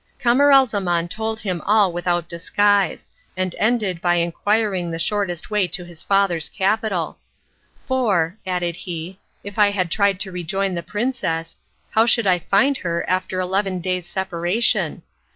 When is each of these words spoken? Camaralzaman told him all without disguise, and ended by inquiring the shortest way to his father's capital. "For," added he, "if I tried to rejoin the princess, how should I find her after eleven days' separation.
Camaralzaman 0.19 1.09
told 1.11 1.41
him 1.41 1.61
all 1.63 1.93
without 1.93 2.27
disguise, 2.27 3.05
and 3.37 3.55
ended 3.59 4.01
by 4.01 4.15
inquiring 4.15 4.89
the 4.89 4.97
shortest 4.97 5.51
way 5.51 5.67
to 5.67 5.85
his 5.85 6.01
father's 6.01 6.49
capital. 6.49 7.19
"For," 7.85 8.35
added 8.43 8.75
he, 8.75 9.19
"if 9.43 9.59
I 9.59 9.71
tried 9.83 10.19
to 10.21 10.31
rejoin 10.31 10.73
the 10.73 10.81
princess, 10.81 11.55
how 11.91 12.07
should 12.07 12.25
I 12.25 12.39
find 12.39 12.77
her 12.77 13.07
after 13.07 13.39
eleven 13.39 13.79
days' 13.79 14.09
separation. 14.09 15.03